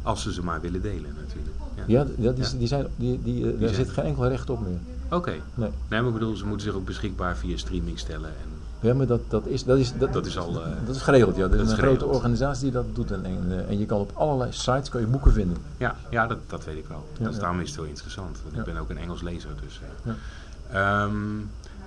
als 0.04 0.22
ze 0.22 0.34
ze 0.34 0.44
maar 0.44 0.62
willen 0.62 0.82
delen 0.82 1.16
natuurlijk. 1.20 1.56
Ja. 1.88 2.34
Die, 2.34 2.58
die 2.58 2.68
zijn, 2.68 2.88
die, 2.96 3.20
die, 3.24 3.38
eh, 3.54 3.60
daar 3.60 3.70
zijn- 3.70 3.86
zit 3.86 3.90
geen 3.90 4.06
enkel 4.06 4.28
recht 4.28 4.50
op 4.50 4.62
meer. 4.62 4.78
Oké. 5.18 5.32
Nee. 5.32 5.70
Nee, 5.90 6.00
maar 6.02 6.08
ik 6.08 6.14
bedoel, 6.14 6.36
ze 6.36 6.46
moeten 6.46 6.68
zich 6.68 6.76
ook 6.76 6.86
beschikbaar 6.86 7.38
via 7.38 7.58
streaming 7.58 8.00
stellen. 8.00 8.30
En 8.30 8.50
Ja, 8.80 8.94
maar 8.94 9.06
dat, 9.08 9.22
dat, 9.28 9.46
is, 9.46 9.64
dat, 9.64 9.78
is, 9.78 9.94
dat, 9.98 10.14
dat 10.14 10.26
is 10.26 10.38
al... 10.38 10.62
eh, 10.64 10.68
dat 10.86 10.96
is 10.96 11.02
geregeld. 11.02 11.36
Ja. 11.36 11.44
Er 11.50 11.60
is 11.60 11.72
een 11.72 11.78
grote 11.78 12.06
organisatie 12.06 12.64
die 12.64 12.72
dat 12.72 12.86
doet. 12.96 13.12
En, 13.12 13.26
en, 13.26 13.46
eh, 13.50 13.70
en 13.70 13.80
je 13.80 13.86
kan 13.86 14.00
op 14.00 14.12
allerlei 14.14 14.52
sites 14.52 14.90
kan 14.90 15.02
je 15.02 15.08
boeken 15.08 15.32
vinden. 15.34 15.58
ja, 15.78 15.96
ja 16.10 16.28
dat, 16.28 16.38
dat 16.48 16.66
weet 16.66 16.78
ik 16.78 16.86
wel. 16.88 17.06
Ja, 17.18 17.24
dat, 17.24 17.34
ja. 17.34 17.40
Daarom 17.40 17.60
is 17.60 17.68
het 17.70 17.78
heel 17.80 17.88
interessant. 17.88 18.38
Want 18.44 18.58
ik 18.58 18.64
ben 18.74 18.78
ook 18.82 18.90
een 18.90 18.98
Engels 18.98 19.22
lezer. 19.22 19.50
Dus, 19.64 19.80
eh. 19.84 20.14
Ja. 20.14 21.04
Ehm, 21.04 21.16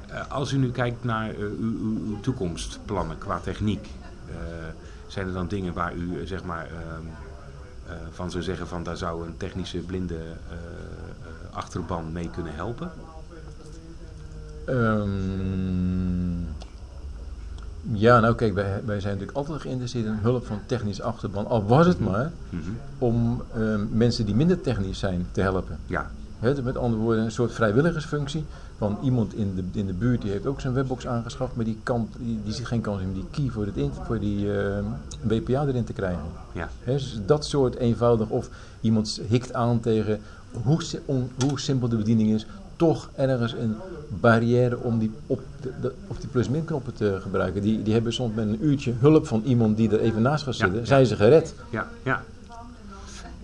eh, 0.09 0.31
als 0.33 0.53
u 0.53 0.57
nu 0.57 0.71
kijkt 0.71 1.05
naar 1.05 1.35
uw, 1.61 2.21
toekomstplannen 2.21 3.19
qua 3.19 3.38
techniek. 3.38 3.88
zijn 5.07 5.27
er 5.27 5.33
dan 5.33 5.47
dingen 5.47 5.73
waar 5.73 5.95
u 5.95 6.27
zeg 6.27 6.45
maar, 6.45 6.67
ehm, 6.67 6.73
eh, 6.77 7.34
van 8.11 8.31
zou 8.31 8.43
zeggen 8.43 8.67
van 8.67 8.83
daar 8.83 8.97
zou 8.97 9.26
een 9.26 9.37
technische 9.37 9.79
blinde 9.79 10.14
eh, 10.14 10.23
eh, 10.53 11.57
achterban 11.57 12.12
mee 12.12 12.31
kunnen 12.31 12.55
helpen? 12.55 12.91
Ehm, 14.67 16.38
ja, 17.93 18.21
nou 18.21 18.35
kijk, 18.35 18.55
wij, 18.55 18.81
wij 18.85 19.00
zijn 19.00 19.12
natuurlijk 19.12 19.38
altijd 19.38 19.61
geïnteresseerd 19.61 20.07
in 20.07 20.12
hulp 20.12 20.47
van 20.47 20.61
technisch 20.67 21.00
achterban. 21.00 21.47
Al 21.47 21.64
was 21.67 21.87
het 21.87 22.00
maar 22.00 22.33
Mhm. 22.49 22.71
om 22.99 23.43
ehm, 23.55 23.87
mensen 23.91 24.26
die 24.26 24.35
minder 24.35 24.61
technisch 24.61 24.99
zijn 24.99 25.26
te 25.33 25.41
helpen. 25.41 25.79
Ja, 25.87 26.11
Met 26.41 26.76
andere 26.76 27.03
woorden, 27.03 27.25
een 27.25 27.31
soort 27.31 27.53
vrijwilligersfunctie. 27.53 28.45
Van 28.79 28.99
iemand 29.03 29.35
in 29.35 29.55
de, 29.55 29.79
in 29.79 29.87
de 29.87 29.93
buurt 29.93 30.23
die 30.23 30.31
heeft 30.31 30.47
ook 30.47 30.61
zijn 30.61 30.73
webbox 30.75 31.07
aangeschaft, 31.07 31.57
maar 31.57 31.64
die, 31.64 31.79
kan, 31.83 32.09
die, 32.19 32.41
die 32.45 32.53
ziet 32.53 32.67
geen 32.67 32.81
kans 32.81 33.03
om 33.03 33.12
die 33.12 33.25
key 33.31 33.49
voor, 33.49 33.67
het 33.67 33.76
in, 33.76 33.91
voor 34.07 34.19
die 34.19 34.53
ehm, 34.53 34.85
WPA 35.23 35.67
erin 35.67 35.85
te 35.85 35.93
krijgen. 35.93 36.23
ja, 36.53 36.69
dus 36.85 37.19
dat 37.26 37.45
soort 37.47 37.76
eenvoudig, 37.76 38.29
of 38.29 38.49
iemand 38.81 39.21
hikt 39.29 39.53
aan 39.53 39.81
tegen 39.81 40.21
hoe, 40.62 40.83
hoe 41.38 41.61
simpel 41.61 41.88
de 41.88 41.97
bediening 41.97 42.31
is, 42.31 42.47
toch 42.76 43.11
ergens 43.14 43.53
een 43.53 43.75
barrière 44.09 44.79
om 44.79 44.99
die, 44.99 45.11
op, 45.26 45.41
de, 45.61 45.73
de- 45.81 45.95
op 46.07 46.21
die 46.21 46.29
plus-min 46.29 46.64
knoppen 46.64 46.95
te 46.95 47.19
gebruiken. 47.21 47.62
Die, 47.62 47.83
die 47.83 47.93
hebben 47.93 48.12
soms 48.12 48.35
met 48.35 48.47
een 48.49 48.64
uurtje 48.64 48.93
hulp 48.99 49.26
van 49.26 49.43
iemand 49.45 49.76
die 49.76 49.91
er 49.91 50.00
even 50.00 50.23
naast 50.23 50.45
gaat 50.45 50.55
zitten, 50.55 50.79
ja. 50.79 50.85
zijn 50.85 51.07
ze 51.07 51.17
gered. 51.17 51.55
ja, 51.71 51.88
ja. 52.03 52.23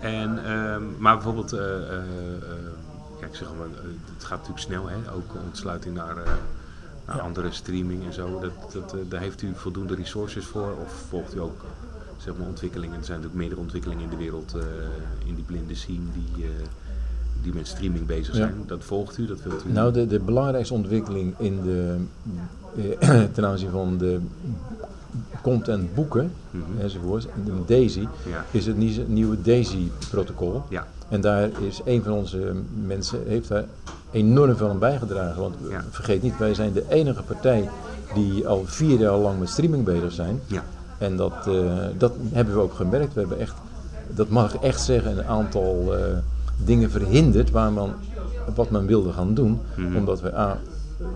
En, 0.00 0.44
ehm, 0.44 0.82
maar 0.98 1.14
bijvoorbeeld, 1.14 1.52
eh, 1.52 1.60
eh, 1.76 1.96
eh, 1.96 2.02
kijk, 3.20 3.36
zeg 3.36 3.48
maar, 3.58 3.66
het 4.14 4.24
gaat 4.24 4.38
natuurlijk 4.38 4.66
snel, 4.66 4.88
hè? 4.88 4.96
ook 5.16 5.34
ontsluiting 5.44 5.94
naar, 5.94 6.14
naar 7.06 7.16
Ja. 7.16 7.22
andere 7.22 7.52
streaming 7.52 8.04
en 8.04 8.12
zo. 8.12 8.40
Dat, 8.40 8.72
dat, 8.72 8.94
daar 9.10 9.20
heeft 9.20 9.42
u 9.42 9.52
voldoende 9.54 9.94
resources 9.94 10.44
voor? 10.46 10.72
Of 10.84 11.04
volgt 11.08 11.34
u 11.34 11.40
ook 11.40 11.64
zeg 12.16 12.36
maar, 12.36 12.46
ontwikkelingen? 12.46 12.98
Er 12.98 13.04
zijn 13.04 13.16
natuurlijk 13.16 13.40
meerdere 13.40 13.60
ontwikkelingen 13.60 14.04
in 14.04 14.10
de 14.10 14.16
wereld, 14.16 14.56
in 15.26 15.34
die 15.34 15.44
blinde 15.44 15.74
scene, 15.74 16.04
die, 16.14 16.46
die 17.42 17.54
met 17.54 17.66
streaming 17.66 18.06
bezig 18.06 18.36
Ja. 18.36 18.40
zijn. 18.46 18.62
Dat 18.66 18.84
volgt 18.84 19.18
u, 19.18 19.26
dat 19.26 19.42
wilt 19.42 19.64
u? 19.64 19.72
Nou, 19.72 19.92
de, 19.92 20.06
de 20.06 20.20
belangrijkste 20.20 20.74
ontwikkeling 20.74 21.34
in 21.38 21.62
de, 21.62 21.96
eh, 22.98 23.24
ten 23.34 23.46
aanzien 23.46 23.70
van 23.70 23.98
de 23.98 24.20
content 25.40 25.94
boeken 25.94 26.32
Mhm. 26.50 26.62
enzovoort, 26.80 27.26
DAISY, 27.66 28.00
Ja. 28.30 28.44
is 28.50 28.66
het 28.66 28.76
nie- 28.76 29.04
nieuwe 29.06 29.36
DAISY-protocol. 29.42 30.62
Ja. 30.68 30.86
En 31.08 31.20
daar 31.20 31.48
is 31.66 31.80
een 31.84 32.02
van 32.02 32.12
onze 32.12 32.52
mensen, 32.86 33.18
heeft 33.26 33.48
daar 33.48 33.64
enorm 34.10 34.56
veel 34.56 34.68
aan 34.68 34.78
bijgedragen. 34.78 35.40
Want 35.40 35.54
Ja. 35.70 35.84
vergeet 35.90 36.22
niet, 36.22 36.38
wij 36.38 36.54
zijn 36.54 36.72
de 36.72 36.84
enige 36.88 37.22
partij 37.22 37.68
die 38.14 38.48
al 38.48 38.62
vier 38.66 38.98
jaar 38.98 39.16
lang 39.16 39.38
met 39.38 39.48
streaming 39.48 39.84
bezig 39.84 40.12
zijn. 40.12 40.40
Ja. 40.46 40.64
En 40.98 41.16
dat, 41.16 41.32
eh, 41.46 41.54
dat 41.98 42.12
hebben 42.32 42.54
we 42.54 42.60
ook 42.60 42.74
gemerkt. 42.74 43.14
We 43.14 43.20
hebben 43.20 43.38
echt, 43.38 43.54
dat 44.14 44.28
mag 44.28 44.54
ik 44.54 44.60
echt 44.62 44.80
zeggen, 44.82 45.18
een 45.18 45.24
aantal 45.24 45.96
eh, 45.96 46.02
dingen 46.64 46.90
verhinderd 46.90 47.50
waar 47.50 47.72
man, 47.72 47.92
wat 48.54 48.70
men 48.70 48.86
wilde 48.86 49.12
gaan 49.12 49.34
doen. 49.34 49.60
Mhm. 49.76 49.96
Omdat 49.96 50.20
we 50.20 50.36
A, 50.38 50.58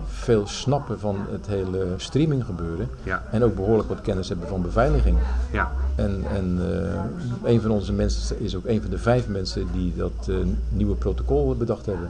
veel 0.07 0.47
snappen 0.47 0.99
van 0.99 1.17
het 1.31 1.47
hele 1.47 1.85
streaming 1.97 2.45
gebeuren. 2.45 2.89
Ja. 3.03 3.23
En 3.31 3.43
ook 3.43 3.55
behoorlijk 3.55 3.89
wat 3.89 4.01
kennis 4.01 4.27
hebben 4.29 4.47
van 4.47 4.61
beveiliging. 4.61 5.17
Ja. 5.51 5.71
En, 5.95 6.23
en 6.35 6.57
eh, 7.43 7.51
een 7.51 7.61
van 7.61 7.71
onze 7.71 7.93
mensen 7.93 8.39
is 8.39 8.55
ook 8.55 8.65
een 8.65 8.81
van 8.81 8.89
de 8.91 8.97
vijf 8.97 9.27
mensen 9.27 9.67
die 9.73 9.93
dat 9.95 10.27
eh, 10.29 10.35
nieuwe 10.69 10.95
protocol 10.95 11.55
bedacht 11.55 11.85
hebben. 11.85 12.09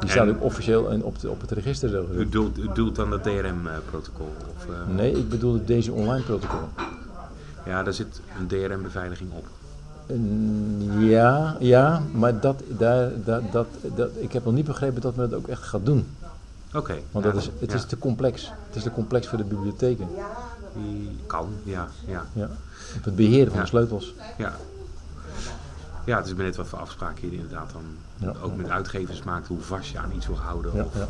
Die 0.00 0.10
staat 0.10 0.26
En- 0.26 0.34
ook 0.34 0.42
officieel 0.42 0.88
in- 0.88 1.04
op, 1.04 1.20
de, 1.20 1.30
op 1.30 1.40
het 1.40 1.50
register. 1.50 1.88
zo. 1.88 2.06
U 2.16 2.28
doelt, 2.28 2.58
u 2.58 2.68
doelt 2.74 2.96
dan 2.96 3.10
het 3.12 3.22
DRM-protocol? 3.22 4.28
Eh, 4.68 4.94
Nee, 4.96 5.12
ik 5.12 5.28
bedoel 5.28 5.60
deze 5.64 5.92
online 5.92 6.22
protocol. 6.24 6.68
Ja, 7.66 7.82
daar 7.82 7.92
zit 7.92 8.20
een 8.40 8.46
DRM-beveiliging 8.46 9.30
op. 9.32 9.44
Ja, 10.98 11.56
ja, 11.60 12.02
maar 12.12 12.40
dat, 12.40 12.62
daar, 12.78 13.10
dat, 13.24 13.42
dat, 13.52 13.66
dat, 13.96 14.10
ik 14.18 14.32
heb 14.32 14.44
nog 14.44 14.54
niet 14.54 14.64
begrepen 14.66 15.00
dat 15.00 15.16
men 15.16 15.24
het 15.24 15.34
ook 15.34 15.48
echt 15.48 15.62
gaat 15.62 15.84
doen. 15.86 16.06
Oké. 16.74 16.98
Want 17.10 17.24
ja, 17.24 17.30
dat 17.30 17.40
is, 17.40 17.50
het 17.58 17.70
ja. 17.70 17.76
is 17.76 17.84
te 17.84 17.98
complex. 17.98 18.52
Het 18.66 18.76
is 18.76 18.82
te 18.82 18.90
complex 18.90 19.26
voor 19.26 19.38
de 19.38 19.44
bibliotheken. 19.44 20.08
Die 20.74 21.16
kan, 21.26 21.48
ja. 21.62 21.88
Ja. 22.06 22.26
Ja. 22.32 22.48
Op 22.96 23.04
het 23.04 23.16
beheren 23.16 23.52
van 23.52 23.60
de 23.60 23.66
sleutels. 23.66 24.14
Ja. 24.38 24.56
Ja, 26.04 26.16
het 26.16 26.26
is 26.26 26.34
net 26.34 26.56
wat 26.56 26.68
voor 26.68 26.78
afspraken 26.78 27.30
je 27.30 27.36
inderdaad 27.36 27.72
dan 27.72 28.34
ook 28.42 28.56
met 28.56 28.70
uitgevers 28.70 29.22
maakt, 29.22 29.48
hoe 29.48 29.60
vast 29.60 29.90
je 29.90 29.98
aan 29.98 30.12
iets 30.14 30.26
wil 30.26 30.38
houden. 30.38 30.72
Of 30.84 30.94
eh, 30.94 31.06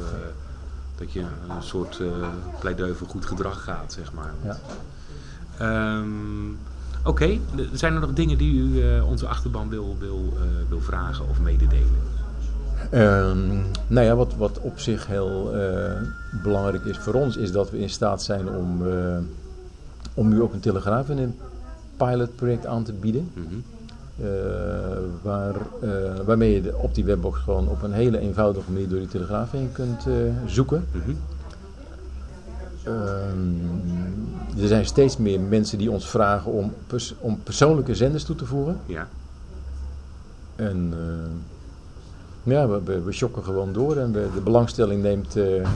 dat 0.96 1.12
je 1.12 1.20
een 1.20 1.62
soort 1.62 2.00
eh 2.00 2.28
pleidooi 2.60 2.94
voor 2.94 3.08
goed 3.08 3.26
gedrag 3.26 3.62
gaat, 3.62 3.92
zeg 3.92 4.12
maar. 4.12 4.32
Ja. 4.42 4.58
Ehm, 5.58 6.52
Oké, 7.04 7.38
zijn 7.72 7.94
er 7.94 8.00
nog 8.00 8.12
dingen 8.12 8.38
die 8.38 8.54
u 8.54 8.82
eh, 8.82 9.08
onze 9.08 9.26
achterban 9.26 9.68
wil, 9.68 9.96
wil, 9.98 10.32
wil 10.68 10.80
vragen 10.80 11.28
of 11.28 11.40
mededelen? 11.40 12.09
Ehm, 12.90 13.48
nou 13.86 14.06
ja, 14.06 14.14
wat, 14.14 14.34
wat 14.36 14.58
op 14.60 14.78
zich 14.78 15.06
heel 15.06 15.54
eh, 15.54 15.92
belangrijk 16.42 16.84
is 16.84 16.98
voor 16.98 17.14
ons, 17.14 17.36
is 17.36 17.52
dat 17.52 17.70
we 17.70 17.78
in 17.78 17.90
staat 17.90 18.22
zijn 18.22 18.48
om, 18.48 18.86
eh, 18.88 19.16
om 20.14 20.28
nu 20.28 20.42
ook 20.42 20.52
een 20.52 20.60
telegraaf 20.60 21.08
in 21.08 21.18
een 21.18 21.34
pilotproject 21.96 22.66
aan 22.66 22.82
te 22.84 22.92
bieden. 22.92 23.30
Mhm. 23.34 23.44
Eh, 24.22 24.26
waar, 25.22 25.54
waarmee 26.24 26.54
je 26.54 26.62
de- 26.62 26.76
op 26.76 26.94
die 26.94 27.04
webbox 27.04 27.38
gewoon 27.40 27.68
op 27.68 27.82
een 27.82 27.92
hele 27.92 28.18
eenvoudige 28.18 28.70
manier 28.72 28.88
door 28.88 28.98
die 28.98 29.08
telegraaf 29.08 29.50
heen 29.50 29.72
kunt 29.72 30.06
zoeken. 30.46 30.84
Mhm. 30.92 31.10
Ehm, 32.84 34.60
er 34.62 34.68
zijn 34.68 34.86
steeds 34.86 35.16
meer 35.16 35.40
mensen 35.40 35.78
die 35.78 35.90
ons 35.90 36.08
vragen 36.08 36.52
om, 36.52 36.72
pers- 36.86 37.14
om 37.18 37.40
persoonlijke 37.42 37.94
zenders 37.94 38.24
toe 38.24 38.36
te 38.36 38.46
voegen. 38.46 38.76
Ja, 38.86 39.08
En 40.56 40.92
ja, 42.42 42.68
we, 42.68 43.00
we, 43.02 43.12
shocken 43.12 43.44
gewoon 43.44 43.72
door 43.72 43.96
en 43.96 44.12
we, 44.12 44.28
de 44.34 44.40
belangstelling 44.40 45.02
neemt, 45.02 45.36
eh, 45.36 45.60
eh, 45.60 45.66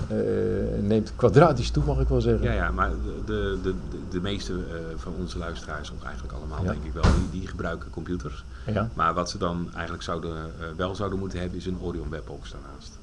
neemt 0.80 1.12
kwadratisch 1.16 1.70
toe, 1.70 1.84
mag 1.84 2.00
ik 2.00 2.08
wel 2.08 2.20
zeggen. 2.20 2.44
ja, 2.44 2.52
ja 2.52 2.70
maar 2.70 2.90
de, 3.26 3.58
de, 3.62 3.74
de, 3.90 3.98
de 4.10 4.20
meeste 4.20 4.52
eh, 4.52 4.76
van 4.96 5.12
onze 5.20 5.38
luisteraars, 5.38 5.90
of 5.90 6.02
eigenlijk 6.04 6.34
allemaal 6.34 6.64
Ja. 6.64 6.70
denk 6.70 6.84
ik 6.84 6.92
wel, 6.92 7.02
die, 7.02 7.40
die 7.40 7.48
gebruiken 7.48 7.90
computers. 7.90 8.44
Ja, 8.66 8.90
Maar 8.94 9.14
wat 9.14 9.30
ze 9.30 9.38
dan 9.38 9.68
eigenlijk 9.72 10.02
zouden, 10.02 10.32
wel 10.76 10.94
zouden 10.94 11.18
moeten 11.18 11.38
hebben, 11.38 11.58
is 11.58 11.66
een 11.66 11.78
Orion 11.80 12.10
webbox 12.10 12.50
daarnaast. 12.50 12.98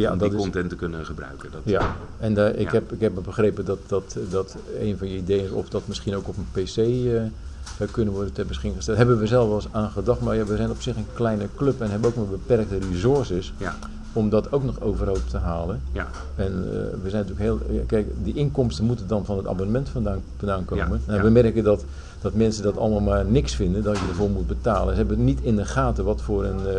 Ja 0.00 0.12
om 0.12 0.18
dat 0.18 0.28
die 0.28 0.38
is. 0.38 0.44
content 0.44 0.68
te 0.68 0.76
kunnen 0.76 1.06
gebruiken. 1.06 1.50
Dat, 1.50 1.60
Ja, 1.64 1.96
en 2.18 2.36
ik, 2.58 2.60
Ja. 2.60 2.70
heb, 2.72 2.92
ik 2.92 3.00
heb 3.00 3.12
begrepen 3.24 3.64
dat, 3.64 3.78
dat, 3.86 4.16
dat 4.30 4.56
een 4.80 4.98
van 4.98 5.08
je 5.08 5.16
ideeën 5.16 5.44
is 5.44 5.50
of 5.50 5.68
dat 5.68 5.86
misschien 5.86 6.14
ook 6.16 6.28
op 6.28 6.36
een 6.36 6.62
PC 6.62 6.76
zou 7.76 7.90
kunnen 7.90 8.14
worden 8.14 8.32
ter 8.32 8.46
beschikking 8.46 8.76
gesteld. 8.76 8.96
Hebben 8.96 9.18
we 9.18 9.26
zelf 9.26 9.46
wel 9.46 9.54
eens 9.56 9.68
aan 9.70 9.90
gedacht, 9.90 10.20
maar 10.20 10.36
ja, 10.36 10.44
we 10.44 10.56
zijn 10.56 10.70
op 10.70 10.80
zich 10.82 10.96
een 10.96 11.06
kleine 11.14 11.48
club 11.56 11.80
en 11.80 11.90
hebben 11.90 12.08
ook 12.10 12.16
maar 12.16 12.26
beperkte 12.26 12.78
resources 12.92 13.52
ja, 13.56 13.74
om 14.12 14.30
dat 14.30 14.52
ook 14.52 14.64
nog 14.64 14.80
overhoop 14.80 15.28
te 15.28 15.36
halen. 15.38 15.82
ja, 15.92 16.06
En 16.36 16.46
eh, 16.46 17.02
we 17.02 17.10
zijn 17.10 17.26
natuurlijk 17.26 17.40
heel. 17.40 17.84
Kijk, 17.86 18.06
die 18.22 18.34
inkomsten 18.34 18.84
moeten 18.84 19.06
dan 19.06 19.24
van 19.24 19.36
het 19.36 19.46
abonnement 19.46 19.88
vandaan, 19.88 20.22
vandaan 20.36 20.64
komen. 20.64 21.00
Ja, 21.06 21.12
en 21.12 21.16
ja. 21.16 21.22
we 21.22 21.30
merken 21.30 21.64
dat, 21.64 21.84
dat 22.20 22.34
mensen 22.34 22.62
dat 22.62 22.76
allemaal 22.78 23.00
maar 23.00 23.24
niks 23.24 23.54
vinden, 23.54 23.82
dat 23.82 23.98
je 23.98 24.04
ervoor 24.08 24.30
moet 24.30 24.46
betalen. 24.46 24.92
Ze 24.92 24.98
hebben 24.98 25.24
niet 25.24 25.40
in 25.40 25.56
de 25.56 25.64
gaten 25.64 26.04
wat 26.04 26.22
voor 26.22 26.44
een. 26.44 26.66
eh, 26.66 26.74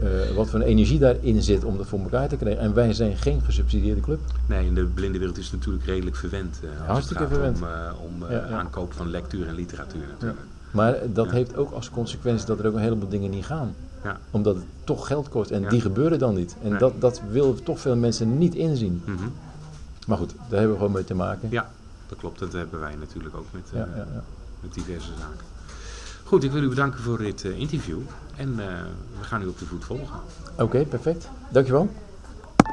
eh, 0.00 0.08
wat 0.36 0.50
voor 0.50 0.60
een 0.60 0.66
energie 0.66 0.98
daarin 0.98 1.42
zit 1.42 1.64
om 1.64 1.76
dat 1.76 1.86
voor 1.86 1.98
elkaar 2.00 2.28
te 2.28 2.36
krijgen. 2.36 2.62
En 2.62 2.74
wij 2.74 2.92
zijn 2.92 3.16
geen 3.16 3.40
gesubsidieerde 3.42 4.00
club. 4.00 4.20
Nee, 4.46 4.66
in 4.66 4.74
de 4.74 4.84
blinde 4.84 5.18
wereld 5.18 5.38
is 5.38 5.44
het 5.44 5.54
natuurlijk 5.54 5.84
redelijk 5.84 6.16
verwend. 6.16 6.60
eh, 6.62 6.68
als 6.78 6.88
Hartstikke 6.88 7.22
het 7.22 7.32
gaat 7.32 7.40
verwend. 7.40 7.60
om, 7.62 7.66
eh, 7.68 8.24
om 8.28 8.30
Ja, 8.32 8.46
ja. 8.48 8.56
aankoop 8.58 8.92
van 8.92 9.10
lectuur 9.10 9.46
en 9.48 9.54
literatuur 9.54 10.02
natuurlijk. 10.10 10.40
Maar 10.70 10.96
dat 11.12 11.30
heeft 11.30 11.56
ook 11.56 11.72
als 11.72 11.90
consequentie 11.90 12.46
dat 12.46 12.58
er 12.58 12.66
ook 12.66 12.74
een 12.74 12.80
heleboel 12.80 13.08
dingen 13.08 13.30
niet 13.30 13.44
gaan. 13.44 13.74
Ja. 14.04 14.18
Omdat 14.30 14.54
het 14.54 14.64
toch 14.84 15.06
geld 15.06 15.28
kost. 15.28 15.50
En 15.50 15.68
die 15.68 15.80
gebeuren 15.80 16.18
dan 16.18 16.34
niet. 16.34 16.56
En 16.62 16.70
Nee. 16.70 16.78
dat, 16.78 17.00
dat 17.00 17.22
willen 17.30 17.62
toch 17.62 17.80
veel 17.80 17.96
mensen 17.96 18.38
niet 18.38 18.54
inzien. 18.54 19.02
Mhm. 19.04 19.16
Maar 20.06 20.18
goed, 20.18 20.34
daar 20.36 20.58
hebben 20.58 20.70
we 20.70 20.76
gewoon 20.76 20.92
mee 20.92 21.04
te 21.04 21.14
maken. 21.14 21.48
Ja, 21.50 21.70
dat 22.08 22.18
klopt. 22.18 22.38
Dat 22.38 22.52
hebben 22.52 22.80
wij 22.80 22.94
natuurlijk 23.00 23.36
ook 23.36 23.46
met, 23.52 23.70
met 24.60 24.74
diverse 24.74 25.10
zaken. 25.18 25.44
Goed, 26.26 26.44
ik 26.44 26.52
wil 26.52 26.62
u 26.62 26.68
bedanken 26.68 27.00
voor 27.00 27.18
dit 27.18 27.44
eh, 27.44 27.58
interview. 27.58 27.98
En 28.36 28.48
eh, 28.58 28.66
we 29.18 29.24
gaan 29.24 29.42
u 29.42 29.46
op 29.46 29.58
de 29.58 29.66
voet 29.66 29.84
volgen. 29.84 30.20
Oké, 30.58 30.84
perfect. 30.84 31.28
Dankjewel. 31.50 31.88